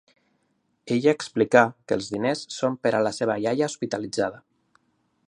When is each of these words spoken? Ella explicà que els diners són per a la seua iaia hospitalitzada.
Ella 0.95 1.13
explicà 1.17 1.63
que 1.91 1.97
els 1.99 2.09
diners 2.15 2.43
són 2.57 2.81
per 2.87 2.95
a 3.01 3.05
la 3.09 3.13
seua 3.19 3.39
iaia 3.47 3.71
hospitalitzada. 3.73 4.45